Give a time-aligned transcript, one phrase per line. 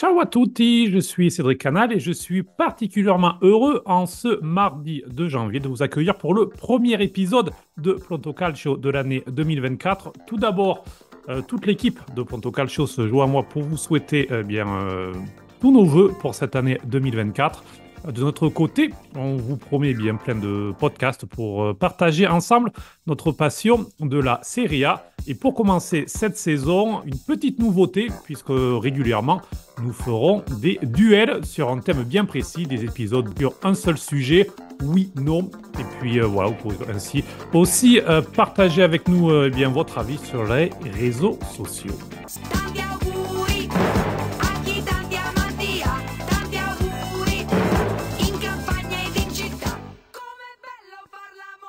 [0.00, 5.02] Ciao à tutti, je suis Cédric Canal et je suis particulièrement heureux en ce mardi
[5.06, 10.14] de janvier de vous accueillir pour le premier épisode de Pronto Calcio de l'année 2024.
[10.26, 10.84] Tout d'abord,
[11.28, 14.66] euh, toute l'équipe de Pronto Calcio se joint à moi pour vous souhaiter eh bien
[14.68, 15.12] euh,
[15.60, 17.62] tous nos voeux pour cette année 2024.
[18.08, 22.72] De notre côté, on vous promet bien plein de podcasts pour euh, partager ensemble
[23.06, 25.10] notre passion de la Serie A.
[25.26, 29.42] Et pour commencer cette saison, une petite nouveauté, puisque régulièrement,
[29.82, 34.50] nous ferons des duels sur un thème bien précis, des épisodes sur un seul sujet,
[34.82, 35.50] oui, non.
[35.78, 37.22] Et puis euh, voilà, vous pouvez ainsi
[37.52, 41.98] aussi euh, partager avec nous eh bien, votre avis sur les réseaux sociaux.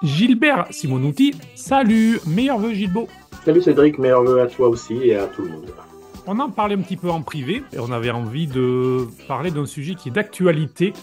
[0.03, 3.07] Gilbert Simonuti, salut, meilleur vœu Gilbo.
[3.45, 5.71] Salut Cédric, meilleur vœu à toi aussi et à tout le monde.
[6.25, 9.67] On en parlait un petit peu en privé et on avait envie de parler d'un
[9.67, 10.93] sujet qui est d'actualité.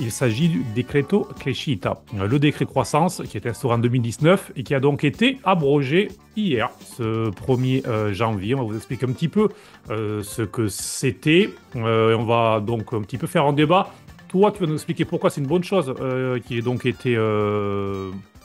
[0.00, 4.74] Il s'agit du décreto crescita, le décret croissance qui est instauré en 2019 et qui
[4.74, 8.56] a donc été abrogé hier, ce 1er euh, janvier.
[8.56, 9.48] On va vous expliquer un petit peu
[9.90, 11.50] euh, ce que c'était.
[11.76, 13.92] Euh, on va donc un petit peu faire un débat.
[14.28, 15.92] Toi, tu vas nous expliquer pourquoi c'est une bonne chose
[16.46, 17.16] qui ait donc été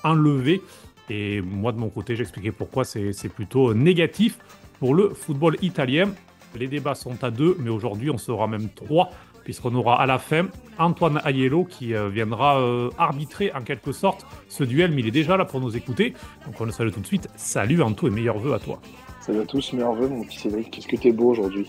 [0.06, 0.62] enlevé.
[1.10, 4.38] Et moi, de mon côté, j'expliquais pourquoi c'est plutôt négatif
[4.80, 6.12] pour le football italien.
[6.58, 9.12] Les débats sont à deux, mais aujourd'hui, on sera même trois,
[9.44, 14.26] puisqu'on aura à la fin Antoine Aiello qui euh, viendra euh, arbitrer en quelque sorte
[14.50, 16.14] ce duel, mais il est déjà là pour nous écouter.
[16.46, 17.28] Donc on le salue tout de suite.
[17.36, 18.80] Salut Anto et meilleurs vœux à toi.
[19.22, 20.72] Salut à tous, meilleurs vœux mon petit Cédric.
[20.72, 21.68] Qu'est-ce que t'es beau aujourd'hui?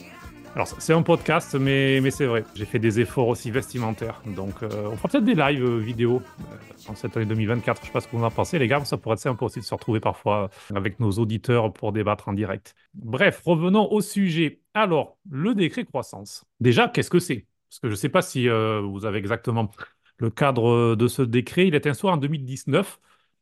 [0.57, 2.43] Alors, c'est un podcast, mais, c'est vrai.
[2.55, 4.23] J'ai fait des efforts aussi vestimentaires.
[4.25, 7.83] Donc, euh, on fera peut-être des lives euh, vidéo euh, en cette année 2024.
[7.83, 8.83] Je sais pas ce que vous en pensez, les gars.
[8.87, 12.33] Ça pourrait être sympa aussi de se retrouver parfois avec nos auditeurs pour débattre en
[12.33, 12.75] direct.
[12.95, 14.63] Bref, revenons au sujet.
[14.73, 16.47] Alors, le décret croissance.
[16.59, 17.45] Déjà, qu'est-ce que c'est?
[17.69, 19.71] Parce que je ne sais pas si vous avez exactement
[20.17, 21.67] le cadre de ce décret.
[21.67, 22.99] Il est instauré en 2019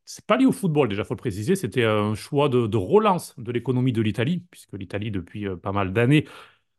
[0.06, 1.56] c'est pas lié au football, déjà, il faut le préciser.
[1.56, 6.26] C'était un choix de relance de l'économie de l'Italie, puisque l'Italie, depuis pas mal d'années,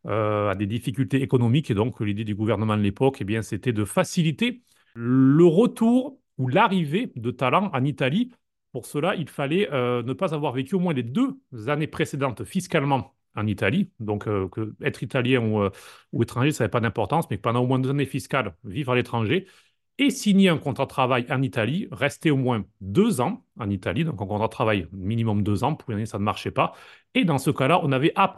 [0.08, 1.72] euh, à des difficultés économiques.
[1.72, 4.62] Et donc, l'idée du gouvernement de l'époque, eh c'était de faciliter
[4.94, 8.32] le retour ou l'arrivée de talents en Italie.
[8.72, 12.44] Pour cela, il fallait euh, ne pas avoir vécu au moins les deux années précédentes
[12.44, 13.92] fiscalement en Italie.
[14.00, 14.50] Donc, euh,
[14.82, 15.70] être italien ou,
[16.14, 18.96] ou étranger, ça n'avait pas d'importance, mais pendant au moins deux années fiscales, vivre à
[18.96, 19.48] l'étranger
[19.98, 24.04] et signer un contrat de travail en Italie, rester au moins deux ans en Italie,
[24.04, 26.74] donc un contrat de travail minimum deux ans, pour une ça ne marchait pas.
[27.14, 28.34] Et dans ce cas-là, on avait à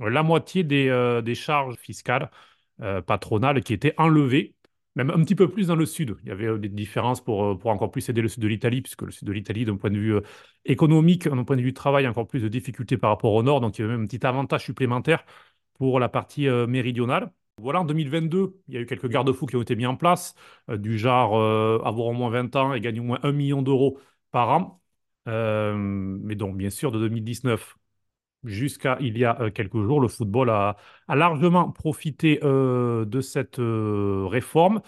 [0.00, 2.30] la moitié des, euh, charges fiscales
[2.80, 4.54] euh, patronales qui étaient enlevées,
[4.96, 6.16] même un petit peu plus dans le sud.
[6.22, 8.80] Il y avait euh, des différences pour, pour encore plus aider le sud de l'Italie,
[8.82, 10.16] puisque le sud de l'Italie, d'un point de vue
[10.64, 13.78] économique, d'un point de vue travail, encore plus de difficultés par rapport au nord, donc
[13.78, 15.24] il y avait même un petit avantage supplémentaire
[15.74, 17.30] pour la partie méridionale.
[17.58, 20.34] Voilà, en 2022, il y a eu quelques garde-fous qui ont été mis en place,
[20.70, 23.62] euh, du genre euh, avoir au moins 20 ans et gagner au moins 1 million
[23.62, 23.98] d'euros
[24.30, 24.82] par an.
[25.28, 27.76] Euh, mais donc, bien sûr, de 2019
[28.44, 30.76] jusqu'à il y a quelques jours, le football a,
[31.08, 34.80] largement profité de cette réforme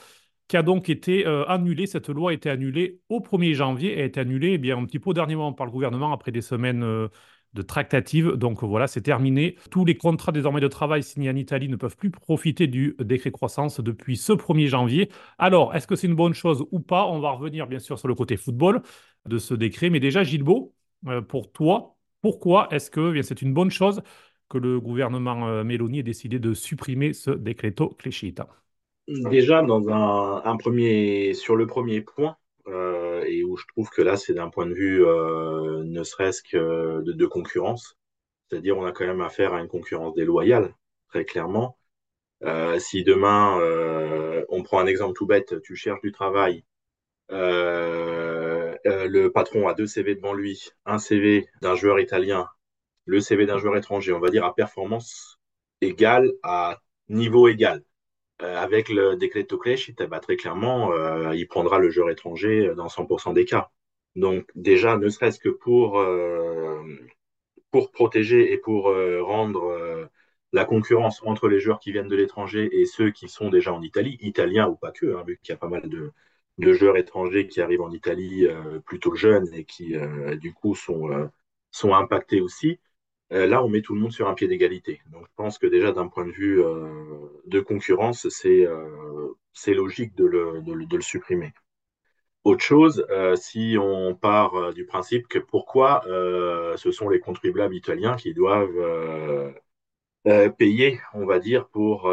[0.47, 1.87] qui a donc été annulée.
[1.87, 4.85] Cette loi a été annulée au 1er janvier et a été annulée eh bien, un
[4.87, 7.09] petit peu au dernier moment par le gouvernement après des semaines
[7.55, 8.33] de tractative.
[8.33, 9.57] Donc voilà, c'est terminé.
[9.71, 13.31] Tous les contrats désormais de travail signés en Italie ne peuvent plus profiter du décret
[13.31, 15.11] croissance depuis ce 1er janvier.
[15.39, 17.07] Alors, est-ce que c'est une bonne chose ou pas?
[17.07, 18.83] On va revenir bien sûr sur le côté football
[19.27, 19.91] de ce décret.
[19.91, 20.75] Mais déjà, Gilbo,
[21.07, 24.03] euh, pour toi, pourquoi est-ce que eh c'est une bonne chose
[24.49, 28.49] que le gouvernement euh, Meloni ait décidé de supprimer ce décreto crescita
[29.09, 32.37] Déjà, dans un, premier, sur le premier point,
[32.69, 36.43] euh, et où je trouve que là, c'est d'un point de vue euh, ne serait-ce
[36.43, 37.97] que de, concurrence.
[38.49, 40.75] C'est-à-dire, on a quand même affaire à une concurrence déloyale,
[41.09, 41.79] très clairement.
[42.43, 43.59] Euh, si demain,
[44.49, 46.65] on prend un exemple tout bête, tu cherches du travail,
[48.85, 52.49] le patron a deux CV devant lui, un CV d'un joueur italien,
[53.07, 55.39] le CV d'un joueur étranger, on va dire à performance
[55.81, 57.85] égale, à niveau égal.
[58.43, 62.89] Euh, avec le décret de ben, très clairement, euh, il prendra le joueur étranger dans
[62.89, 63.71] 100% des cas.
[64.17, 66.83] Donc déjà, ne serait-ce que pour, euh,
[67.71, 68.95] pour protéger et pour
[69.25, 70.09] rendre
[70.53, 73.83] la concurrence entre les joueurs qui viennent de l'étranger et ceux qui sont déjà en
[73.83, 76.11] Italie, italiens ou pas que, hein, vu qu'il y a pas mal de,
[76.59, 78.49] de, joueurs étrangers qui arrivent en Italie
[78.87, 79.95] plutôt jeunes et qui
[80.41, 81.31] du coup sont,
[81.71, 82.81] sont impactés aussi.
[83.33, 85.01] Euh, là, on met tout le monde sur un pied d'égalité.
[85.13, 86.89] Donc, je pense que déjà, d'un point de vue euh,
[87.47, 89.35] de concurrence, c'est euh,
[89.69, 91.53] logique de le, supprimer.
[92.45, 93.07] Autre chose,
[93.37, 99.53] si on part du principe que pourquoi ce sont les contribuables italiens qui doivent
[100.57, 102.11] payer, on va dire, pour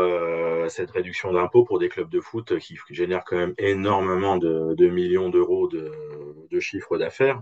[0.68, 5.30] cette réduction d'impôts pour des clubs de foot qui génèrent quand même énormément de, millions
[5.30, 5.92] d'euros de,
[6.52, 7.42] de, chiffre d'affaires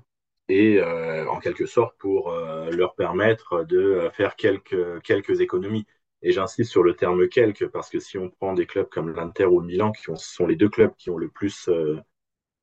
[0.49, 5.85] et euh, en quelque sorte pour euh, leur permettre de faire quelques, quelques économies.
[6.21, 9.45] Et j'insiste sur le terme quelques parce que si on prend des clubs comme l'Inter
[9.45, 11.99] ou le Milan, qui ont, sont les deux clubs qui ont le plus euh,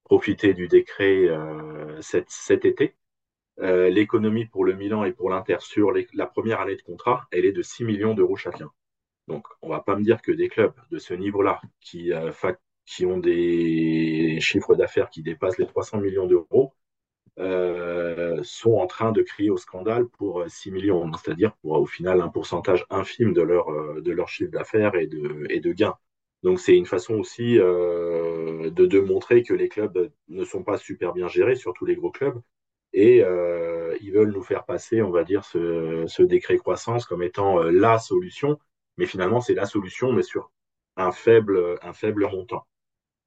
[0.04, 1.28] profité du décret
[2.00, 2.96] cet, cet été,
[3.60, 7.26] euh, l'économie pour le Milan et pour l'Inter sur les, la première année de contrat,
[7.30, 8.70] elle est de 6 millions d'euros chacun.
[9.28, 12.32] Donc, on ne va pas me dire que des clubs de ce niveau-là, qui, euh,
[12.86, 16.74] qui ont des chiffres d'affaires qui dépassent les 300 millions d'euros,
[17.38, 22.20] euh, sont en train de crier au scandale pour 6 millions, c'est-à-dire pour au final
[22.20, 23.66] un pourcentage infime de leur,
[24.00, 25.96] de leur chiffre d'affaires et de, et de gains.
[26.42, 30.76] Donc c'est une façon aussi euh, de, de montrer que les clubs ne sont pas
[30.78, 32.40] super bien gérés, surtout les gros clubs,
[32.92, 37.22] et euh, ils veulent nous faire passer, on va dire, ce, ce décret croissance comme
[37.22, 38.58] étant euh, la solution,
[38.96, 40.50] mais finalement c'est la solution, mais sur
[40.96, 42.66] un faible, un faible montant.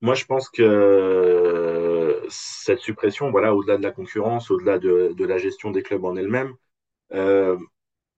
[0.01, 1.44] Moi, je pense que
[2.29, 6.53] cette suppression, voilà, au-delà de la concurrence, au-delà de, la gestion des clubs en elle-même,
[7.13, 7.57] euh,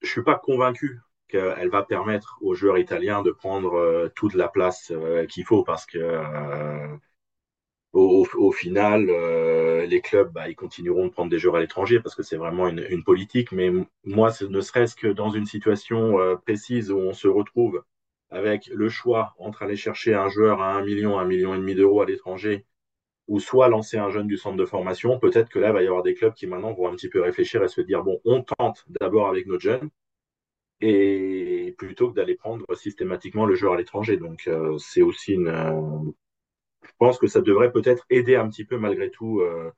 [0.01, 4.48] je suis pas convaincu qu'elle va permettre aux joueurs italiens de prendre euh, toute la
[4.48, 6.00] place euh, qu'il faut parce que
[7.94, 9.07] au, final,
[9.88, 12.68] les clubs, bah, ils continueront de prendre des joueurs à l'étranger parce que c'est vraiment
[12.68, 13.51] une, politique.
[13.51, 13.71] Mais
[14.04, 17.83] moi, ne serait-ce que dans une situation précise où on se retrouve
[18.30, 21.75] avec le choix entre aller chercher un joueur à 1 million, 1 million et demi
[21.75, 22.65] d'euros à l'étranger,
[23.28, 25.88] ou soit lancer un jeune du centre de formation, peut-être que là, il va y
[25.88, 28.44] avoir des clubs qui maintenant vont un petit peu réfléchir et se dire, bon, on
[28.44, 29.90] tente d'abord avec notre jeunes,
[30.82, 34.18] et plutôt que d'aller prendre systématiquement le joueur à l'étranger.
[34.18, 36.14] Donc, euh, c'est aussi une,
[36.84, 39.72] je pense que ça devrait peut-être aider un petit peu malgré tout euh,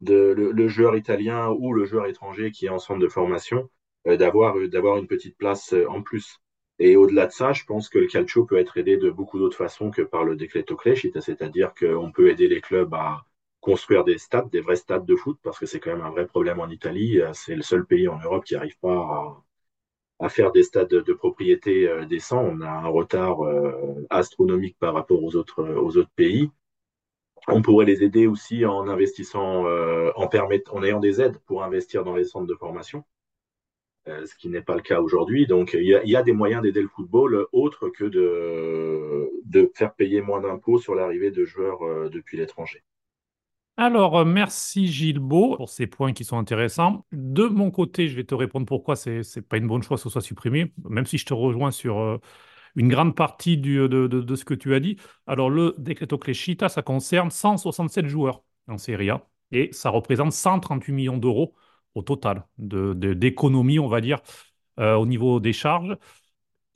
[0.00, 3.70] le, joueur italien ou le joueur étranger qui est en centre de formation
[4.06, 6.40] euh, d'avoir euh, une petite place euh, en plus.
[6.78, 9.56] Et au-delà de ça, je pense que le calcio peut être aidé de beaucoup d'autres
[9.56, 13.24] façons que par le decreto crescita, c'est-à-dire qu'on peut aider les clubs à
[13.60, 16.26] construire des stades, des vrais stades de foot, parce que c'est quand même un vrai
[16.26, 17.20] problème en Italie.
[17.32, 19.44] C'est le seul pays en Europe qui n'arrive pas à,
[20.20, 22.42] à faire des stades de, propriété euh, décents.
[22.44, 26.50] On a un retard euh, astronomique par rapport aux autres, aux autres pays.
[27.48, 31.62] On pourrait les aider aussi en investissant, euh, en, permettant, en ayant des aides pour
[31.62, 33.15] investir dans les centres de formation, euh,
[34.06, 35.46] ce qui n'est pas le cas aujourd'hui.
[35.46, 40.40] Donc, il y, a, des moyens d'aider le football autres que de, faire payer moins
[40.40, 42.82] d'impôts sur l'arrivée de joueurs euh, depuis l'étranger.
[43.76, 47.04] Alors, merci Gilles pour ces points qui sont intéressants.
[47.12, 50.04] De mon côté, je vais te répondre pourquoi c'est n'est pas une bonne chose que
[50.04, 52.18] ce soit supprimé, même si je te rejoins sur euh,
[52.74, 54.96] une grande partie de, ce que tu as dit.
[55.26, 60.92] Alors, le Decreto Crescita, ça concerne 167 joueurs en Serie A et ça représente 138
[60.92, 61.54] millions d'euros
[61.96, 64.20] au total d'économie, de, on va dire,
[64.78, 65.96] euh, au niveau des charges.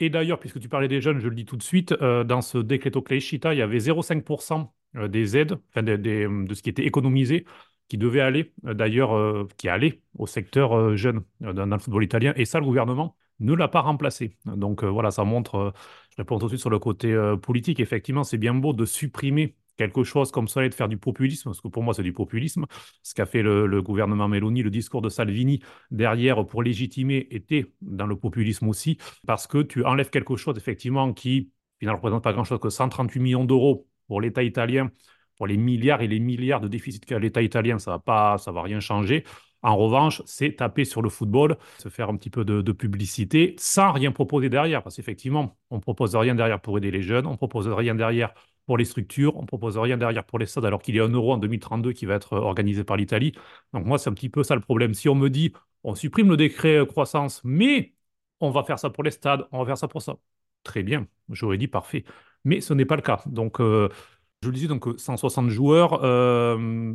[0.00, 2.40] Et d'ailleurs, puisque tu parlais des jeunes, je le dis tout de suite, euh, dans
[2.40, 6.86] ce Decreto Crescita, il y avait 0,5% euh, des aides, enfin de, ce qui était
[6.86, 7.44] économisé,
[7.88, 12.32] qui devait aller, d'ailleurs, qui allait au secteur jeune dans, le football italien.
[12.36, 14.36] Et ça, le gouvernement ne l'a pas remplacé.
[14.46, 15.72] Donc voilà, ça montre,
[16.10, 17.12] je réponds tout de suite sur le côté
[17.42, 20.98] politique, effectivement, c'est bien beau de supprimer quelque chose comme ça et de faire du
[20.98, 22.66] populisme, parce que pour moi c'est du populisme.
[23.02, 28.06] Ce qu'a fait le, gouvernement Meloni, le discours de Salvini derrière pour légitimer était dans
[28.06, 31.50] le populisme aussi, parce que tu enlèves quelque chose effectivement qui
[31.80, 34.90] ne représente pas grand-chose que 138 millions d'euros pour l'État italien,
[35.38, 38.80] pour les milliards et les milliards de déficit qu'a l'État italien, ça va va rien
[38.80, 39.24] changer.
[39.62, 43.54] En revanche, c'est taper sur le football, se faire un petit peu de, de publicité
[43.58, 44.82] sans rien proposer derrière.
[44.82, 47.94] Parce qu'effectivement, on ne propose rien derrière pour aider les jeunes, on ne propose rien
[47.94, 48.32] derrière
[48.70, 51.04] pour les structures, on ne propose rien derrière pour les stades, alors qu'il y a
[51.04, 53.32] un euro en 2032 qui va être organisé par l'Italie.
[53.72, 54.94] Donc moi, c'est un petit peu ça le problème.
[54.94, 57.94] Si on me dit, on supprime le décret croissance, mais
[58.38, 60.18] on va faire ça pour les stades, on va faire ça pour ça.
[60.62, 62.04] Très bien, j'aurais dit parfait
[62.44, 63.22] mais ce n'est pas le cas.
[63.26, 63.88] Donc, euh,
[64.42, 66.04] je le disais, donc 160 joueurs.
[66.04, 66.94] Euh,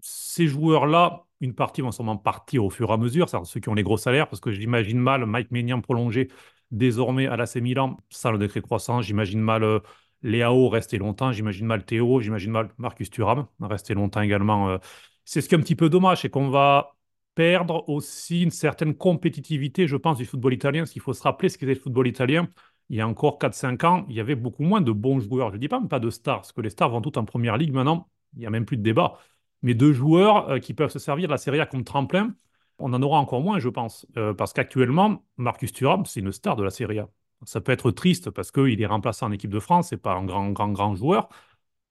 [0.00, 3.68] ces joueurs-là, une partie vont sûrement partir au fur et à mesure, c'est ceux qui
[3.70, 6.28] ont les gros salaires, parce que j'imagine mal Mike Maignan prolongé
[6.70, 9.02] désormais à l'AC Milan, sans le décret croissant.
[9.02, 9.80] J'imagine mal euh,
[10.22, 14.70] Léao rester longtemps, j'imagine mal Théo, j'imagine mal Marcus Thuram rester longtemps également.
[14.70, 14.78] Euh.
[15.24, 16.96] C'est ce qui est un petit peu dommage, c'est qu'on va
[17.34, 20.86] perdre aussi une certaine compétitivité, je pense, du football italien.
[20.86, 22.48] Ce qu'il faut se rappeler, ce qu'était le football italien,
[22.88, 25.50] il y a encore 4-5 ans, il y avait beaucoup moins de bons joueurs.
[25.50, 27.56] Je ne dis pas pas de stars, parce que les stars vont toutes en première
[27.56, 29.18] ligue maintenant, il n'y a même plus de débat.
[29.62, 32.34] Mais de joueurs euh, qui peuvent se servir de la Serie A comme tremplin,
[32.78, 34.06] on en aura encore moins, je pense.
[34.16, 37.08] Euh, parce qu'actuellement, Marcus Thuram, c'est une star de la Serie A.
[37.44, 40.24] Ça peut être triste parce qu'il est remplaçant en équipe de France, c'est pas un
[40.24, 41.28] grand, grand, grand joueur,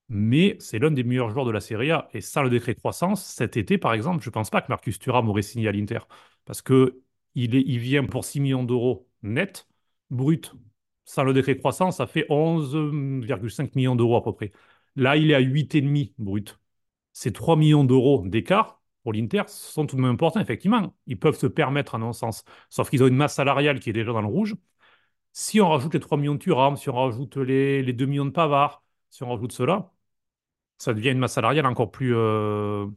[0.10, 2.10] mais c'est l'un des meilleurs joueurs de la Serie A.
[2.14, 5.00] Et sans le décret croissance, cet été, par exemple, je ne pense pas que Marcus
[5.00, 6.00] Thuram aurait signé à l'Inter.
[6.46, 6.94] Parce qu'il
[7.36, 9.68] il vient pour 6 millions d'euros net,
[10.10, 10.54] brut.
[11.06, 14.52] Sans le décret croissant, ça fait 11,5 millions d'euros à peu près.
[14.96, 16.60] Là, il est à 8,5 brut.
[17.14, 20.96] Ces 3 millions d'euros d'écart pour l'Inter sont tout de même importants, effectivement.
[21.08, 22.44] Ils peuvent se permettre, à un sens.
[22.70, 24.56] Sauf qu'ils ont une masse salariale qui est déjà dans le rouge.
[25.34, 28.26] Si on rajoute les 3 millions de Thuram, si on rajoute les, les 2 millions
[28.26, 29.92] de Pavard, si on rajoute cela,
[30.78, 32.88] ça devient une masse salariale encore plus, euh,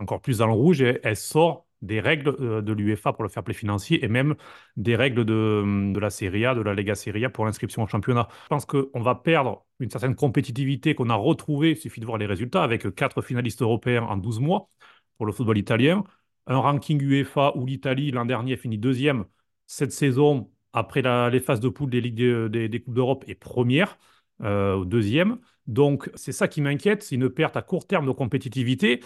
[0.00, 3.28] encore plus dans le rouge et elle sort des règles euh, de l'UEFA pour le
[3.30, 4.34] fair play financier et même
[4.76, 7.86] des règles de, de la Serie A, de la Lega Serie A pour l'inscription au
[7.86, 8.28] championnat.
[8.44, 12.18] Je pense qu'on va perdre une certaine compétitivité qu'on a retrouvée, il suffit de voir
[12.18, 14.70] les résultats, avec quatre finalistes européens en 12 mois
[15.18, 16.04] pour le football italien,
[16.46, 19.24] un ranking UEFA où l'Italie l'an dernier finit deuxième
[19.66, 23.98] cette saison après les phases de poule des, Ligues des, des Coupes d'Europe est première,
[24.42, 25.38] euh, deuxième.
[25.66, 29.00] Donc c'est ça qui m'inquiète, c'est une perte à court terme de compétitivité.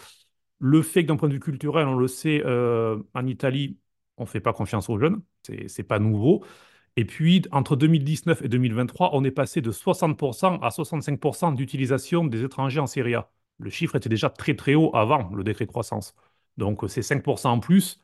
[0.58, 3.78] Le fait que d'un point de vue culturel, on le sait, euh, en Italie,
[4.16, 6.44] on ne fait pas confiance aux jeunes, c'est n'est pas nouveau.
[6.96, 12.44] Et puis, entre 2019 et 2023, on est passé de 60% à 65% d'utilisation des
[12.44, 13.30] étrangers en Serie A.
[13.58, 16.14] Le chiffre était déjà très très haut avant le décret croissance.
[16.58, 18.00] Donc, c'est 5% en plus.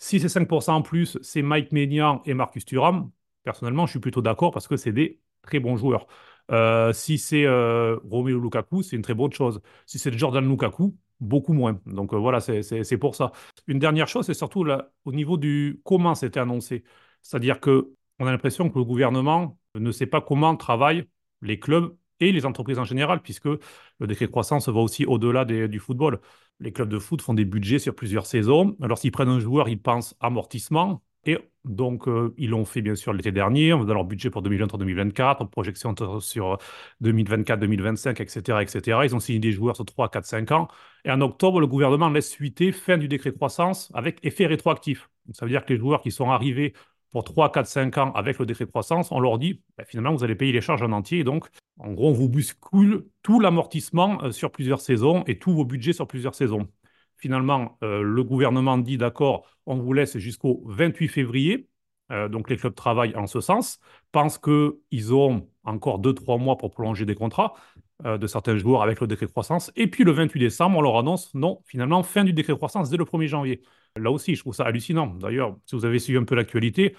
[0.00, 3.10] Si c'est 5% en plus, c'est Mike Maignan et Marcus Thuram.
[3.44, 6.06] Personnellement, je suis plutôt d'accord parce que c'est des très bons joueurs.
[6.50, 9.60] Euh, si c'est euh, Romelu Lukaku, c'est une très bonne chose.
[9.86, 11.80] Si c'est Jordan Lukaku, beaucoup moins.
[11.86, 13.32] Donc euh, voilà, c'est pour ça.
[13.66, 14.66] Une dernière chose, c'est surtout
[15.04, 16.82] au niveau du comment c'était annoncé.
[17.22, 21.08] C'est-à-dire que on a l'impression que le gouvernement ne sait pas comment travaillent
[21.42, 25.78] les clubs et les entreprises en général, puisque le décret croissance va aussi au-delà du
[25.78, 26.20] football.
[26.60, 28.76] Les clubs de foot font des budgets sur plusieurs saisons.
[28.82, 32.94] Alors s'ils prennent un joueur, ils pensent amortissement, et donc, euh, ils l'ont fait bien
[32.94, 36.58] sûr l'été dernier, dans leur budget pour 2023-2024, projection sur
[37.02, 39.00] 2024-2025, etc., etc.
[39.04, 40.68] Ils ont signé des joueurs sur 3, 4, 5 ans.
[41.04, 45.10] Et en octobre, le gouvernement laisse suiter fin du décret croissance avec effet rétroactif.
[45.32, 46.72] ça veut dire que les joueurs qui sont arrivés
[47.10, 50.24] pour 3, 4, 5 ans avec le décret croissance, on leur dit ben, finalement, vous
[50.24, 51.24] allez payer les charges en entier.
[51.24, 51.48] Donc,
[51.78, 55.92] en gros, on vous bouscule tout l'amortissement euh, sur plusieurs saisons et tous vos budgets
[55.92, 56.68] sur plusieurs saisons.
[57.16, 61.68] Finalement, euh, le gouvernement dit d'accord, on vous laisse jusqu'au 28 février.
[62.12, 63.78] Euh, donc les clubs travaillent en ce sens,
[64.10, 67.54] pensent qu'ils ont encore 2-3 mois pour prolonger des contrats
[68.04, 69.70] de certains joueurs avec le décret croissance.
[69.76, 72.96] Et puis le 28 décembre, on leur annonce non, finalement, fin du décret croissance dès
[72.96, 73.62] le 1er janvier.
[73.96, 75.08] Là aussi, je trouve ça hallucinant.
[75.08, 76.94] D'ailleurs, si vous avez suivi un peu l'actualité,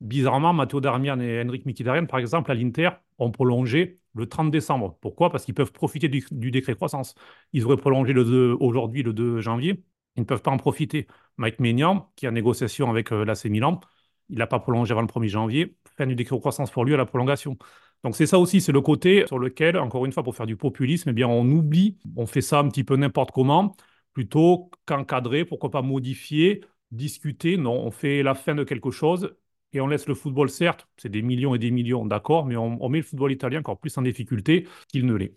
[0.00, 4.98] bizarrement, Matteo Darmian et Henrik Mkhitaryan, par exemple, à l'Inter, ont prolongé le 30 décembre.
[5.00, 5.30] Pourquoi?
[5.30, 7.14] Parce qu'ils peuvent profiter du, décret croissance.
[7.52, 9.84] Ils auraient prolongé le aujourd'hui, le 2 janvier.
[10.16, 11.06] Ils ne peuvent pas en profiter.
[11.36, 13.80] Mike Maignan, qui est en négociation avec euh, l'AC Milan,
[14.28, 15.76] il n'a pas prolongé avant le 1er janvier.
[15.96, 17.58] Fin du décret croissance pour lui à la prolongation.
[18.02, 20.56] Donc c'est ça aussi, c'est le côté sur lequel, encore une fois, pour faire du
[20.56, 23.76] populisme, eh bien, on oublie, on fait ça un petit peu n'importe comment,
[24.14, 27.56] plutôt qu'encadrer, pourquoi pas modifier, discuter.
[27.56, 29.34] Non, on fait la fin de quelque chose
[29.72, 32.88] et on laisse le football, certes, c'est des millions et des millions, d'accord, mais on,
[32.88, 35.36] met le football italien encore plus en difficulté qu'il ne l'est.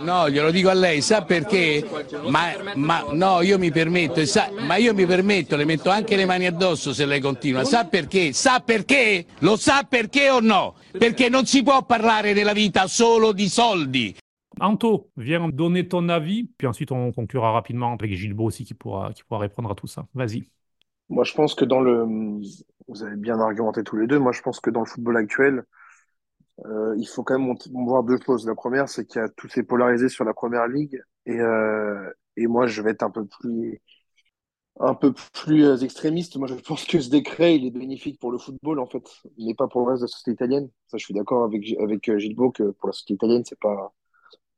[0.00, 1.86] No, glielo dico a lei, sa perché?
[2.28, 6.24] Ma, ma, no, io mi permetto, sa, ma io mi permetto, le metto anche le
[6.24, 7.64] mani addosso se lei continua.
[7.64, 8.32] Sa perché?
[8.32, 9.26] Sa perché?
[9.40, 10.76] Lo sa perché o no?
[10.90, 14.16] Perché non si può parlare nella vita solo di soldi.
[14.56, 19.12] Anto, viens donner ton avis, puis ensuite on conclura rapidement avec Gilbo aussi qui pourra,
[19.12, 20.06] qui pourra répondre à tout ça.
[20.14, 20.48] Vas-y.
[21.10, 22.06] Moi, je pense que dans le,
[22.88, 24.18] vous avez bien argumenté tous les deux.
[24.18, 25.64] Moi, je pense que dans le football actuel,
[26.66, 27.54] euh, il faut quand même
[27.86, 28.46] voir deux choses.
[28.46, 31.02] La première, c'est qu'il y a tout s'est polarisé sur la première ligue.
[31.26, 33.80] Et, euh, et moi, je vais être un peu plus,
[34.80, 36.36] un peu plus euh, extrémiste.
[36.36, 39.04] Moi, je pense que ce décret, il est bénéfique pour le football, en fait,
[39.38, 40.70] mais pas pour le reste de la société italienne.
[40.86, 43.92] Ça, je suis d'accord avec, avec euh, Gilles que pour la société italienne, c'est pas,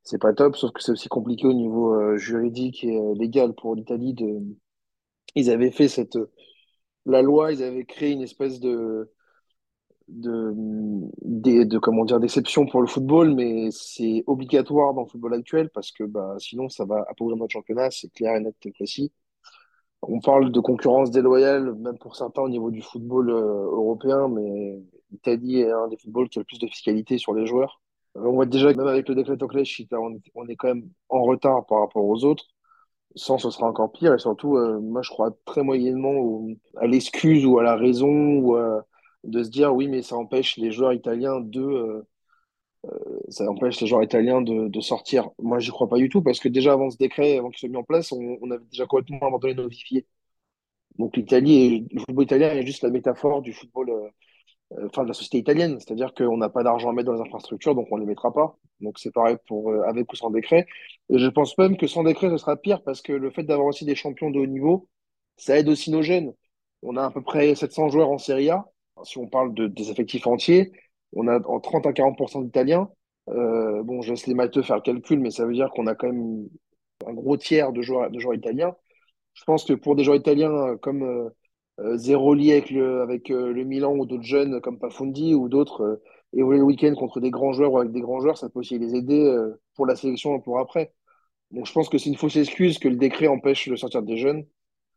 [0.03, 0.57] c'est pas top.
[0.57, 4.41] Sauf que c'est aussi compliqué au niveau euh, juridique et légal pour l'Italie de,
[5.35, 6.19] ils avaient fait cette,
[7.07, 9.13] la loi, ils avaient créé une espèce de,
[10.09, 10.53] de,
[11.25, 15.91] de, comment dire d'exception pour le football, mais c'est obligatoire dans le football actuel parce
[15.93, 19.13] que bah, sinon ça va appauvrir notre championnat, c'est clair et net et précis.
[20.03, 24.81] On parle de concurrence déloyale, même pour certains au niveau du football euh, européen, mais
[25.11, 27.81] l'Italie est un des footballs qui a le plus de fiscalité sur les joueurs.
[28.15, 29.69] On voit déjà que même avec le décret Toclès,
[30.35, 32.45] on, est quand même en retard par rapport aux autres
[33.15, 34.15] sans, ce sera encore pire.
[34.15, 36.47] Et surtout, euh, moi, je crois très moyennement
[36.77, 38.57] à l'excuse ou à la raison ou
[39.27, 41.61] de se dire oui, mais ça empêche les joueurs italiens de.
[41.61, 42.03] Euh,
[42.87, 45.31] euh, ça empêche les joueurs italiens de, sortir.
[45.41, 47.69] Moi, j'y crois pas du tout parce que déjà avant ce décret, avant qu'il soit
[47.69, 50.07] mis en place, on, avait déjà complètement abandonné nos viviers.
[50.99, 55.15] Donc l'Italie, le football italien est juste la métaphore du football euh, enfin de la
[55.15, 58.03] société italienne, c'est-à-dire qu'on n'a pas d'argent à mettre dans les infrastructures, donc on ne
[58.03, 58.57] les mettra pas.
[58.81, 60.67] Donc c'est pareil pour avec ou sans décret.
[61.11, 63.69] Et je pense même que sans décret, ce sera pire parce que le fait d'avoir
[63.69, 64.89] aussi des champions de haut niveau,
[65.37, 66.35] ça aide aussi nos jeunes.
[66.83, 68.67] On a à peu près 700 joueurs en Serie A.
[69.05, 70.73] si on parle de, des effectifs entiers,
[71.13, 72.91] on a en 30 à 40% d'Italiens.
[73.29, 75.95] Euh, bon, je laisse les matheux faire le calcul, mais ça veut dire qu'on a
[75.95, 76.49] quand même
[77.07, 78.75] un gros tiers de joueurs, italiens.
[79.35, 81.31] Je pense que pour des joueurs italiens euh, comme euh,
[81.81, 83.07] euh, Zeroli avec le,
[83.53, 86.01] le Milan ou d'autres jeunes comme Pafundi ou d'autres,
[86.33, 88.79] évoluer le week-end contre des grands joueurs ou avec des grands joueurs, ça peut aussi
[88.79, 89.35] les aider
[89.75, 90.93] pour la sélection et pour après.
[91.53, 94.17] Donc je pense que c'est une fausse excuse que le décret empêche de sortir des
[94.19, 94.47] jeunes.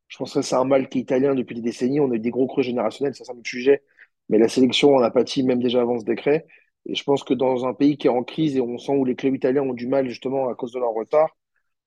[0.10, 2.01] Je pense que c'est un mal qui est italien depuis des décennies.
[2.01, 3.84] On a eu des gros creux générationnels, ça c'est un autre sujet.
[4.30, 6.48] Mais la sélection en a pâti même déjà avant ce décret.
[6.86, 9.06] Et je pense que dans un pays qui est en crise et on sent où
[9.06, 11.38] les clubs italiens ont du mal justement à cause de leur retard,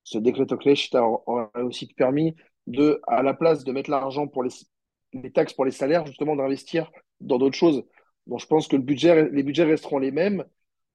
[0.03, 2.35] ce décret Toclech aurait aussi permis
[2.67, 4.51] de, à la place de mettre l'argent pour les,
[5.13, 7.85] les taxes pour les salaires, justement d'investir dans d'autres choses.
[8.27, 10.45] Donc je pense que le budget, les budgets resteront les mêmes.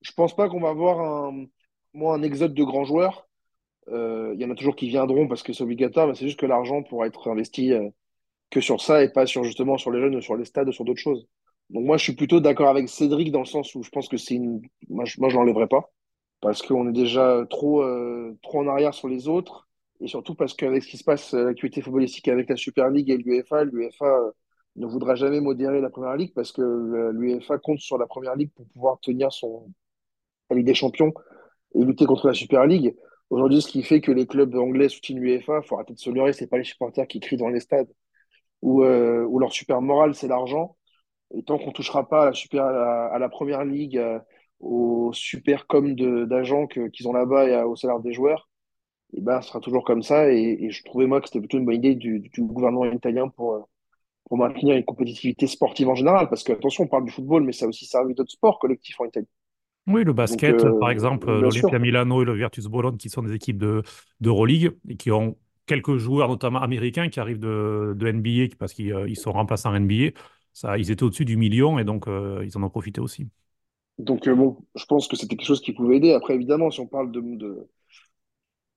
[0.02, 1.46] Je pense pas qu'on va avoir un,
[1.94, 3.27] moi, un exode de grands joueurs.
[3.92, 6.38] Euh, Il y en a toujours qui viendront parce que c'est obligatoire, mais c'est juste
[6.40, 7.88] que l'argent pourra être investi euh,
[8.50, 11.00] que sur ça et pas sur justement sur les jeunes sur les stades sur d'autres
[11.00, 11.26] choses.
[11.70, 14.16] Donc moi, je suis plutôt d'accord avec Cédric dans le sens où je pense que
[14.16, 14.62] c'est une...
[14.88, 15.90] Moi, je, moi, je l'enlèverai pas
[16.40, 19.68] parce qu'on est déjà trop, euh, trop en arrière sur les autres
[20.00, 23.16] et surtout parce qu'avec ce qui se passe, l'actualité footballistique avec la Super League et
[23.18, 24.32] l'UEFA, l'UEFA
[24.76, 28.52] ne voudra jamais modérer la Première Ligue parce que l'UEFA compte sur la Première Ligue
[28.54, 29.68] pour pouvoir tenir son
[30.50, 31.12] la Ligue des Champions
[31.74, 32.94] et lutter contre la Super League.
[33.30, 36.10] Aujourd'hui, ce qui fait que les clubs anglais soutiennent l'UEFA, il faut arrêter de se
[36.10, 37.92] leurrer, c'est pas les supporters qui crient dans les stades
[38.62, 40.76] ou, euh, leur super morale, c'est l'argent.
[41.34, 44.20] Et tant qu'on touchera pas à la, super, à Première Ligue, euh,
[44.60, 48.50] aux super com de- d'agents qu'ils ont là-bas et à- au salaire des joueurs,
[49.14, 50.32] et ben, ce sera toujours comme ça.
[50.32, 53.28] Et, et je trouvais, moi, que c'était plutôt une bonne idée du, du gouvernement italien
[53.28, 53.60] pour, euh,
[54.26, 56.28] pour maintenir une compétitivité sportive en général.
[56.30, 59.00] Parce que, attention, on parle du football, mais ça a aussi servi d'autres sports collectifs
[59.00, 59.28] en Italie.
[59.88, 61.70] Oui, le Donc, basket, par euh, exemple, sûr.
[61.70, 63.82] l'Olympia Milano et le Virtus Bologne, qui sont des équipes de
[64.20, 68.92] d'Euroleague et qui ont quelques joueurs, notamment américains, qui arrivent de, de NBA parce qu'ils
[68.92, 70.10] euh, ils sont remplaçants NBA.
[70.52, 73.28] Ça, ils étaient au-dessus du million et donc euh, ils en ont profité aussi.
[73.98, 76.12] Donc, euh, bon, je pense que c'était quelque chose qui pouvait aider.
[76.12, 77.68] Après, évidemment, si on parle de, de,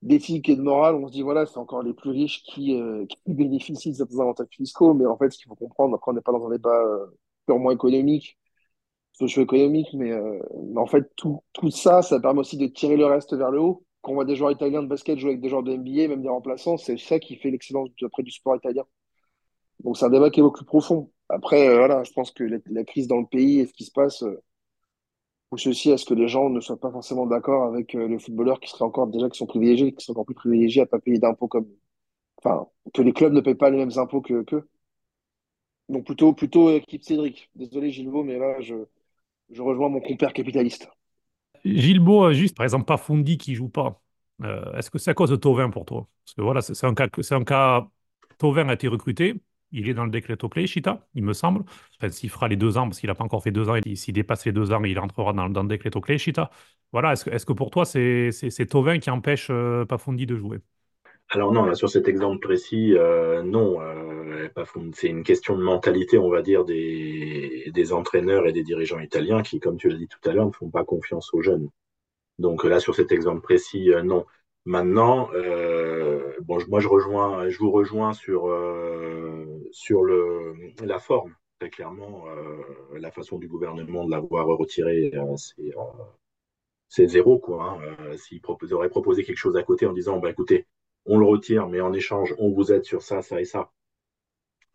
[0.02, 3.06] d'éthique et de morale, on se dit, voilà, c'est encore les plus riches qui, euh,
[3.06, 4.94] qui bénéficient de certains avantages fiscaux.
[4.94, 7.06] Mais en fait, ce qu'il faut comprendre, après, on n'est pas dans un débat euh,
[7.46, 8.38] purement économique,
[9.28, 10.40] socio-économique, mais, euh,
[10.74, 13.60] mais en fait, tout, tout ça, ça permet aussi de tirer le reste vers le
[13.60, 13.86] haut.
[14.02, 16.22] Quand on voit des joueurs italiens de basket jouer avec des joueurs de NBA, même
[16.24, 18.84] des remplaçants, c'est ça qui fait l'excellence après du sport italien.
[19.84, 21.12] Donc, c'est un débat qui est beaucoup plus profond.
[21.30, 23.92] Après, euh, voilà, je pense que la, crise dans le pays et ce qui se
[23.92, 24.42] passe euh,
[25.50, 28.20] pousse aussi à ce que les gens ne soient pas forcément d'accord avec euh, les
[28.20, 31.00] footballeurs qui seraient encore déjà qui sont privilégiés, qui sont encore plus privilégiés à pas
[31.00, 31.68] payer d'impôts comme,
[32.38, 34.68] enfin, que les clubs ne payent pas les mêmes impôts que qu'eux.
[35.90, 37.50] Donc plutôt plutôt équipe Cédric.
[37.56, 38.76] Désolé Gilles mais là je,
[39.52, 40.90] je rejoins mon compère capitaliste.
[41.66, 44.02] Gilbo, euh, juste par exemple, Pafundi qui joue pas.
[44.44, 46.08] Euh, est-ce que c'est à cause de Thauvin pour toi?
[46.26, 47.36] Parce que voilà, c'est un cas, c'est.
[48.38, 49.42] Thauvin a été recruté.
[49.72, 51.64] Il est dans le Decreto Chita, il me semble.
[51.98, 54.14] Enfin, s'il fera les deux ans, parce qu'il n'a pas encore fait deux ans, s'il
[54.14, 56.52] dépasse les deux ans, il entrera dans, le Decreto Chita.
[56.92, 58.32] Voilà, est-ce que, pour toi, c'est
[58.70, 60.60] Thauvin qui empêche euh, Pafundi de jouer?
[61.34, 64.50] Alors non, là, sur cet exemple précis, euh, non, euh,
[64.94, 69.42] c'est une question de mentalité, on va dire, des, des entraîneurs et des dirigeants italiens
[69.42, 71.70] qui, comme tu l'as dit tout à l'heure, ne font pas confiance aux jeunes.
[72.40, 74.26] Donc là, sur cet exemple précis, euh, non.
[74.66, 81.00] Maintenant, euh, bon, je- moi, je rejoins, je vous rejoins sur euh, sur le la
[81.00, 81.36] forme.
[81.60, 87.64] Très clairement, euh, la façon du gouvernement de l'avoir retiré, euh, c'est euh, zéro, quoi.
[87.64, 87.82] Hein.
[88.02, 88.42] Euh, s'ils
[88.74, 90.68] auraient proposé quelque chose à côté en disant, bah écoutez,
[91.06, 93.72] on le retire, mais en échange, on vous aide sur ça, ça et ça.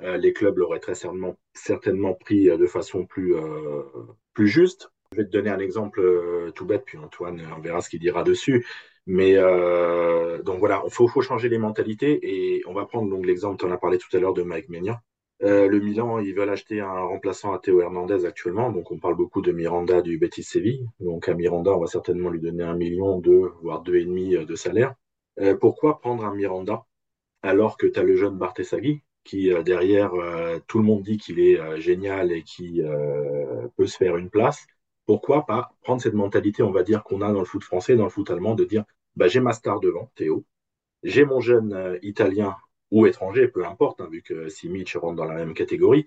[0.02, 3.82] Euh, les clubs l'auraient très certainement, pris euh, de façon plus, euh,
[4.34, 4.90] plus juste.
[5.12, 6.02] Je vais te donner un exemple
[6.54, 8.66] tout bête, puis Antoine, on verra ce qu'il dira dessus.
[9.06, 9.36] Mais
[10.42, 13.78] donc voilà, il faut, changer les mentalités et on va prendre l'exemple, tu en as
[13.78, 14.96] parlé tout à l'heure de Mike Maignan.
[15.40, 19.42] Le Milan, ils veulent acheter un remplaçant à Théo Hernandez actuellement, donc on parle beaucoup
[19.42, 20.88] de Miranda du Betis Séville.
[20.98, 24.30] Donc à Miranda, on va certainement lui donner un million, deux, voire deux et demi
[24.30, 24.96] de salaire.
[25.40, 26.86] Euh, pourquoi prendre un Miranda
[27.42, 31.18] alors que tu as le jeune Bartesaghi qui euh, derrière euh, tout le monde dit
[31.18, 32.80] qu'il est génial et qui
[33.76, 34.66] peut se faire une place?
[35.06, 38.04] Pourquoi pas prendre cette mentalité, on va dire, qu'on a dans le foot français, dans
[38.04, 38.84] le foot allemand, de dire
[39.16, 40.44] bah, j'ai ma star devant, Théo,
[41.02, 42.56] j'ai mon jeune italien
[42.90, 46.06] ou étranger, peu importe, hein, vu que Simic rentre dans la même catégorie,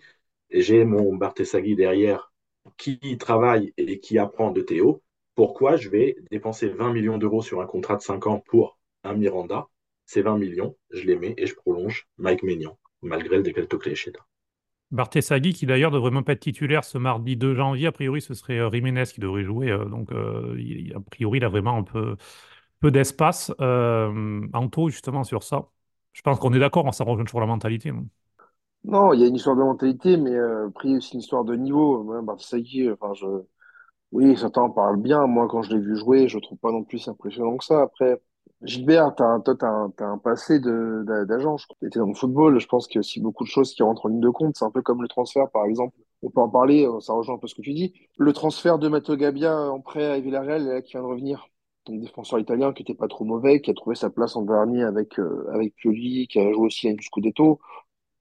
[0.51, 2.33] j'ai mon Bartesaghi derrière
[2.77, 5.01] qui travaille et qui apprend de Théo.
[5.35, 9.67] Pourquoi je vais dépenser 20 millions d'euros sur un contrat de 5 ans pour Miranda
[10.05, 13.77] Ces 20 millions, je les mets et je prolonge Mike Maignan, malgré le décret de
[13.77, 14.19] Clécheta.
[14.91, 18.33] Barthélemy, qui d'ailleurs devrait même pas être titulaire ce mardi 2 janvier, a priori ce
[18.33, 21.77] serait euh, Jiménez qui devrait jouer, euh, donc euh, il- a priori il a vraiment
[21.77, 22.17] un peu,
[22.79, 23.51] peu d'espace.
[23.61, 25.69] Euh, Anto, justement sur ça,
[26.13, 27.91] je pense qu'on est d'accord, on s'en rejoint sur la mentalité.
[27.91, 28.07] non?
[28.85, 31.55] Non, il y a une histoire de mentalité, mais euh, après, aussi une histoire de
[31.55, 32.03] niveau.
[32.03, 33.25] Ouais, Barthez-Sagui, enfin, je...
[34.11, 35.27] Oui, certains en parlent bien.
[35.27, 37.81] Moi, quand je l'ai vu jouer, je trouve pas non plus si impressionnant que ça.
[37.83, 38.21] Après,
[38.61, 41.55] Gilbert, toi, t'as un, t'as un passé d'agent.
[41.57, 42.59] Que t'étais dans le football.
[42.59, 44.57] Je pense qu'il y a aussi beaucoup de choses qui rentrent en ligne de compte.
[44.57, 45.95] C'est un peu comme le transfert, par exemple.
[46.21, 47.93] On peut en parler, euh, ça rejoint un peu ce que tu dis.
[48.17, 51.47] Le transfert de Matteo Gabbia en prêt à Villarreal, qui vient de revenir.
[51.85, 54.83] Donc, défenseur italien qui était pas trop mauvais, qui a trouvé sa place en dernier
[54.83, 57.59] avec, euh, Pioli, qui a joué aussi à Scudetto.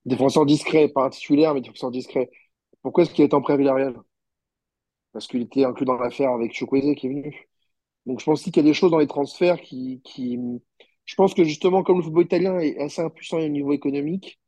[0.06, 2.30] Défenseur discret, pas un titulaire, mais défenseur discret.
[2.82, 3.96] Pourquoi est-ce qu'il est en prêt à Villarreal?
[5.12, 7.47] Parce qu'il était inclus dans l'affaire avec Chukwueze qui est venu.
[8.08, 10.02] Donc je pense aussi qu'il y a des choses dans les transferts qui.
[11.04, 14.40] Je pense que justement, comme le football italien est assez impuissant au niveau économique,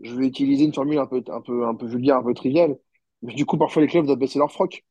[0.00, 2.78] je vais utiliser une formule un peu, un un peu vulgaire, un peu triviale,
[3.22, 4.84] mais du coup, parfois les clubs doivent baisser leur froc.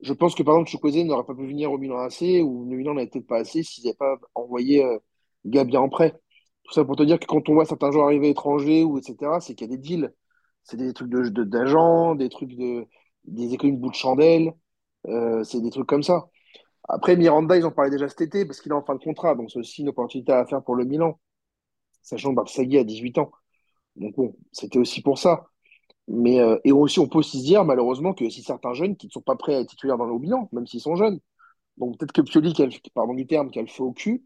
[0.00, 2.76] Je pense que par exemple, Chukwueze n'aurait pas pu venir au Milan AC, ou le
[2.76, 4.98] Milan n'avait peut-être pas assez s'ils n'avaient pas envoyé euh,
[5.46, 6.12] Gabia en prêt.
[6.64, 9.40] Tout ça pour te dire que quand on voit certains joueurs arriver étrangers, ou etc.,
[9.40, 10.12] c'est qu'il y a des deals.
[10.64, 12.86] C'est des trucs de, de- d'agents, des trucs de,
[13.24, 14.52] des économies de bout de chandelle,
[15.08, 16.28] euh, c'est des trucs comme ça.
[16.88, 19.34] Après, Miranda, ils en parlaient déjà cet été parce qu'il est en fin de contrat.
[19.34, 21.18] Donc, c'est aussi une opportunité à faire pour le Milan,
[22.02, 23.30] sachant que Barsaghi a 18 ans.
[23.96, 25.46] Donc, bon, c'était aussi pour ça.
[26.08, 29.06] Mais, euh, et aussi, on peut aussi se dire, malheureusement, que si certains jeunes qui
[29.08, 31.20] ne sont pas prêts à être titulaires dans le Milan, même s'ils sont jeunes,
[31.78, 34.24] donc peut-être que Pioli, qui pardon du terme, qui a le feu au cul,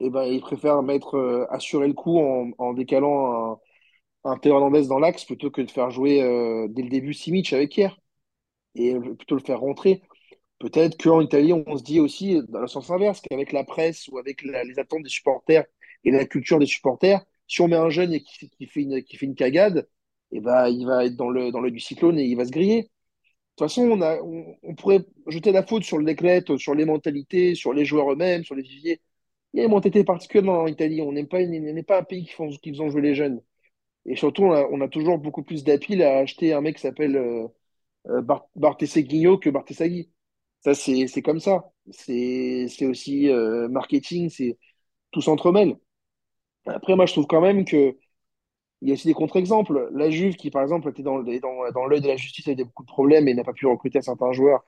[0.00, 4.88] eh ben, il préfère mettre, euh, assurer le coup en, décalant un, un Théo Hernandez
[4.88, 7.98] dans l'axe plutôt que de faire jouer euh, dès le début Simic avec hier
[8.74, 10.02] et plutôt le faire rentrer.
[10.62, 14.18] Peut-être qu'en Italie, on se dit aussi dans le sens inverse, qu'avec la presse ou
[14.18, 15.64] avec les attentes des supporters
[16.04, 19.16] et la culture des supporters, si on met un jeune et qui, fait une, qui
[19.16, 19.88] fait une cagade,
[20.30, 22.52] eh ben, il va être dans le, dans l'œil du cyclone et il va se
[22.52, 22.82] griller.
[22.82, 22.88] De
[23.56, 27.56] toute façon, on, a, on, pourrait jeter la faute sur le décret, sur les mentalités,
[27.56, 29.00] sur les joueurs eux-mêmes, sur les viviers.
[29.52, 31.02] Il y a une mentalité particulière en Italie.
[31.02, 31.38] On n'est pas,
[31.86, 33.42] pas un pays qui, font, qui jouer les jeunes.
[34.06, 37.48] Et surtout, on a, toujours beaucoup plus d'appel à acheter un mec qui s'appelle euh,
[38.08, 38.22] euh,
[38.56, 40.10] Barthez-Seguinho que Barthez-Sagui.
[40.62, 41.64] Ça, c'est comme ça.
[41.90, 44.58] C'est aussi euh, marketing, c'est
[45.10, 45.76] tout s'entremêle.
[46.66, 47.96] Après, moi, je trouve quand même que
[48.82, 49.90] il y a aussi des contre-exemples.
[49.94, 52.82] La Juve, qui par exemple était dans, dans, dans l'œil de la justice avec beaucoup
[52.82, 54.64] de problèmes et n'a pas pu recruter certains joueurs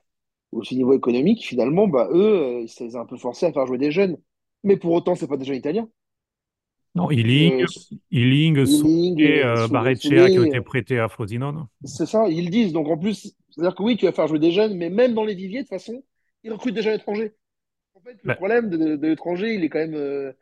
[0.51, 3.65] aussi au niveau économique, finalement, bah, eux, euh, les a un peu forcés à faire
[3.65, 4.17] jouer des jeunes.
[4.63, 5.87] Mais pour autant, c'est pas des jeunes italiens.
[6.95, 7.65] Non, Ealing, euh,
[8.09, 11.67] Ealing, Ealing, euh, Barreccia qui ont été prêtés à Frosinone.
[11.83, 12.71] c'est ça, ils le disent.
[12.71, 15.23] Donc en plus, c'est-à-dire que oui, tu vas faire jouer des jeunes, mais même dans
[15.25, 16.03] les viviers, de toute façon,
[16.43, 17.33] ils recrutent des jeunes étrangers.
[17.95, 20.33] En fait, le problème de, de l'étranger, il est quand même euh,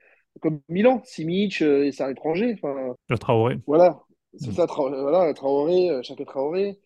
[0.41, 1.02] comme Milan.
[1.06, 2.54] Simic, euh, c'est un étranger.
[2.56, 3.58] Enfin, le Traoré.
[3.67, 4.02] voilà.
[4.36, 4.56] C'est Mm.
[4.56, 6.80] ça, Tra- voilà, Traoré, euh, Chaka Traoré.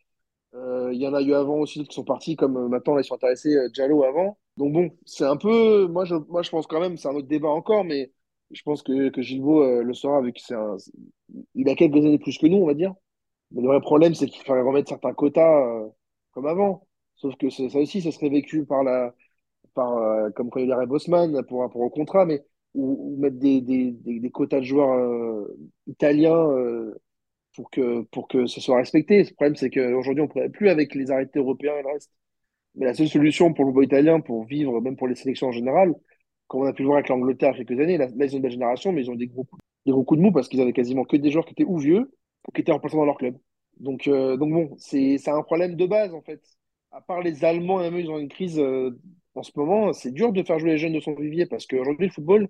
[0.55, 3.01] Euh, Il y en a eu avant aussi qui sont partis, comme euh, maintenant, là,
[3.01, 4.37] ils sont intéressés, euh, Diallo avant.
[4.57, 5.87] Donc bon, c'est un peu.
[5.87, 8.11] Moi je, moi, je pense quand même, c'est un autre débat encore, mais
[8.51, 10.77] je pense que, que Gilbo euh, le saura, vu que c'est un.
[11.55, 12.93] Il a quelques années plus que nous, on va dire.
[13.51, 15.89] Mais le vrai problème, c'est qu'il fallait remettre certains quotas euh,
[16.37, 16.87] comme avant.
[17.15, 19.15] Sauf que ça aussi, ça serait vécu par la,
[19.73, 22.43] par, euh, comme quand il y avait Bosman pour rapport au contrat, mais
[22.75, 26.93] ou, mettre des, des, des, quotas de joueurs euh, italiens euh,
[27.55, 29.23] pour que, pour que ce soit respecté.
[29.23, 32.11] Le problème, c'est qu'aujourd'hui, on ne pourrait plus avec les arrêtés européens et le reste.
[32.75, 35.51] Mais la seule solution pour le football italien, pour vivre, même pour les sélections en
[35.51, 35.95] général,
[36.47, 38.37] comme on a pu le voir avec l'Angleterre a quelques années, là, là, ils ont
[38.37, 39.47] une belle génération, mais ils ont des gros,
[39.87, 41.77] des gros coups de mou parce qu'ils avaient quasiment que des joueurs qui étaient ou
[41.79, 42.11] vieux
[42.47, 43.37] ou qui étaient remplaçants dans leur club.
[43.79, 46.41] Donc, euh, donc bon, c'est, un problème de base, en fait.
[46.91, 48.99] À part les Allemands, ils ont une crise euh,
[49.35, 49.93] en ce moment.
[49.93, 52.49] C'est dur de faire jouer les jeunes de son vivier parce qu'aujourd'hui, le football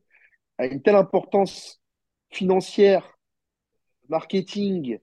[0.58, 1.82] a une telle importance
[2.30, 3.18] financière,
[4.10, 5.00] marketing,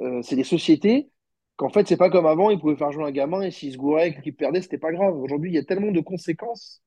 [0.00, 1.10] euh, c'est des sociétés
[1.56, 3.78] qu'en fait, c'est pas comme avant, ils pouvaient faire jouer un gamin et s'il se
[3.78, 5.16] gourait et qu'il perdait, c'était pas grave.
[5.16, 6.82] Aujourd'hui, il y a tellement de conséquences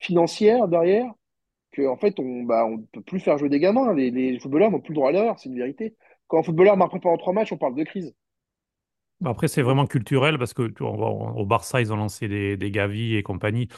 [0.00, 1.12] financières derrière
[1.72, 3.94] que en fait, on bah, on peut plus faire jouer des gamins.
[3.94, 5.96] Les, footballeurs n'ont plus le droit à l'erreur, c'est une vérité.
[6.26, 8.14] Quand un footballeur marque pas pendant trois matchs, on parle de crise.
[9.24, 13.68] Après, c'est vraiment culturel parce que au Barça, ils ont lancé des, Gavi et compagnie.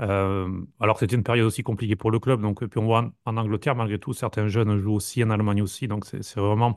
[0.00, 0.48] Euh,
[0.80, 2.40] alors c'était une période aussi compliquée pour le club.
[2.40, 5.88] Donc, puis on voit en, Angleterre, malgré tout, certains jeunes jouent aussi en Allemagne aussi.
[5.88, 6.76] Donc, c'est vraiment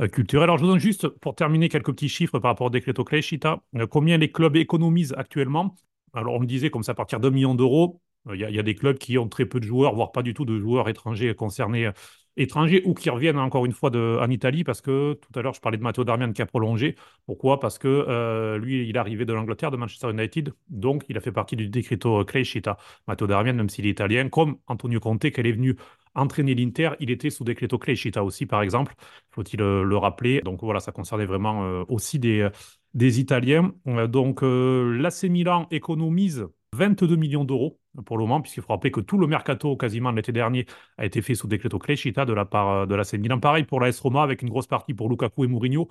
[0.00, 0.44] euh, culturel.
[0.44, 3.62] Alors, je vous donne juste, pour terminer, quelques petits chiffres par rapport au Decreto Crescita.
[3.76, 5.76] Euh, combien les clubs économisent actuellement?
[6.14, 8.58] Alors, on me disait, comme ça, à partir d'un million d'euros, euh, il y, y
[8.58, 10.88] a des clubs qui ont très peu de joueurs, voire pas du tout de joueurs
[10.88, 11.90] étrangers concernés,
[12.36, 15.60] étrangers ou qui reviennent encore une fois en Italie, parce que tout à l'heure, je
[15.60, 16.96] parlais de Matteo Darmian qui a prolongé.
[17.26, 17.60] Pourquoi?
[17.60, 21.20] Parce que euh, lui, il est arrivé de l'Angleterre, de Manchester United, donc il a
[21.20, 22.76] fait partie du Decreto Crescita.
[23.06, 25.76] Matteo Darmian, même s'il est italien, comme Antonio Conte, qu'elle est venu
[26.14, 28.94] entraîner l'Inter, il était sous Decreto Crescita aussi, par exemple,
[29.30, 30.40] faut-il euh, le rappeler?
[30.42, 32.48] Donc voilà, ça concernait vraiment euh, aussi des,
[32.94, 33.72] des Italiens.
[33.88, 38.90] Euh, donc euh, l'AC Milan économise 22 millions d'euros pour le moment, puisqu'il faut rappeler
[38.90, 40.66] que tout le mercato quasiment l'été dernier
[40.98, 43.18] a été fait sous decreto crescita de la part euh, de la C.
[43.40, 45.88] Pareil pour la S Roma, avec une grosse partie pour Lukaku et Mourinho,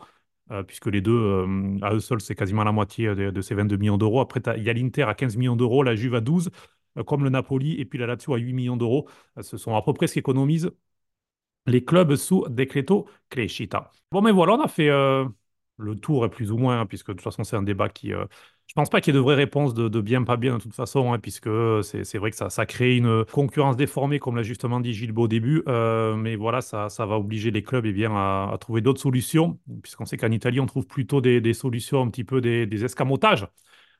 [0.51, 3.77] euh, puisque les deux, euh, à eux seuls, c'est quasiment la moitié de, ces 22
[3.77, 4.21] millions d'euros.
[4.21, 6.51] Après, il y a l'Inter à 15 millions d'euros, la Juve à 12,
[7.05, 9.07] comme le Napoli, et puis la Lazio à 8 millions d'euros.
[9.41, 10.71] ce sont à peu près ce qu'économisent
[11.65, 13.91] les clubs sous decreto crescita.
[14.11, 17.21] Bon, mais voilà, on a fait le tour, plus ou moins, hein, puisque de toute
[17.21, 18.11] façon, c'est un débat qui
[18.67, 20.73] je pense pas qu'il y ait de vraies réponses de, bien, pas bien de toute
[20.73, 21.49] façon, hein, puisque
[21.83, 25.63] c'est vrai que ça, crée une concurrence déformée, comme l'a justement dit Gilles au début.
[25.67, 30.05] Euh, mais voilà, ça, va obliger les clubs eh bien, à, trouver d'autres solutions, puisqu'on
[30.05, 33.47] sait qu'en Italie, on trouve plutôt des, solutions un petit peu des, escamotages,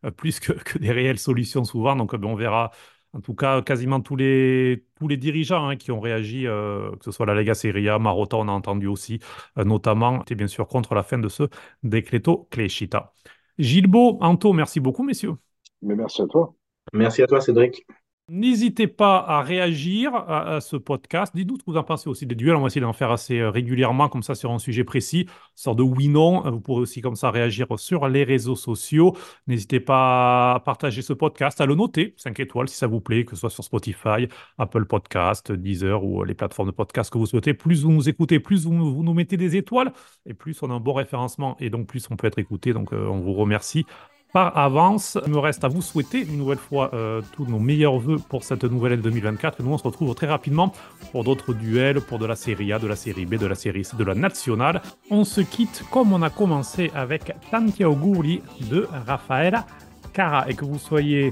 [0.05, 1.95] euh, plus que, des réelles solutions souvent.
[1.95, 2.71] Donc ben, on verra.
[3.15, 7.05] En tout cas, quasiment tous les, tous les dirigeants hein, qui ont réagi, euh, que
[7.05, 9.19] ce soit la Lega Serie A, Marotta, on a entendu aussi,
[9.55, 11.43] notamment, étaient bien sûr contre la fin de ce
[11.83, 13.13] decreto Crescita.
[13.57, 15.35] Gilbo, Anto, merci beaucoup, messieurs.
[15.81, 16.53] Mais merci à toi.
[16.93, 17.85] Merci à toi, Cédric.
[18.29, 21.35] N'hésitez pas à réagir à, ce podcast.
[21.35, 22.55] Dites-nous ce que vous en pensez aussi des duels.
[22.55, 25.75] On va essayer d'en faire assez euh, régulièrement, comme ça, sur un sujet précis, sort
[25.75, 26.49] de oui-non.
[26.49, 29.13] Vous pourrez aussi, comme ça, réagir sur les réseaux sociaux.
[29.47, 33.25] N'hésitez pas à partager ce podcast, à le noter, 5 étoiles si ça vous plaît,
[33.25, 37.25] que ce soit sur Spotify, Apple Podcast, Deezer ou les plateformes de podcast que vous
[37.25, 37.53] souhaitez.
[37.53, 39.91] Plus vous nous écoutez, plus vous, nous mettez des étoiles,
[40.25, 42.71] et plus on a un bon référencement, et donc plus on peut être écouté.
[42.71, 43.85] Donc, euh, on vous remercie
[44.33, 45.17] par avance.
[45.25, 48.43] Il me reste à vous souhaiter une nouvelle fois euh, tous nos meilleurs voeux pour
[48.43, 49.61] cette nouvelle année 2024.
[49.61, 50.73] Nous, on se retrouve très rapidement
[51.11, 53.85] pour d'autres duels, pour de la série A, de la série B, de la série
[53.85, 54.81] C, de la nationale.
[55.11, 58.23] On se quitte comme on a commencé avec Santiago
[58.69, 59.65] de Rafaela
[60.13, 60.49] Cara.
[60.49, 61.31] Et que vous soyez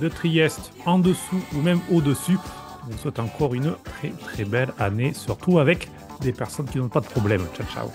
[0.00, 2.38] de Trieste, en dessous ou même au-dessus,
[2.86, 5.88] on vous souhaite encore une très très belle année, surtout avec
[6.20, 7.42] des personnes qui n'ont pas de problème.
[7.54, 7.90] Ciao, ciao.